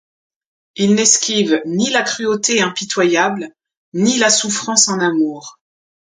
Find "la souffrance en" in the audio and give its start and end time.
4.17-4.99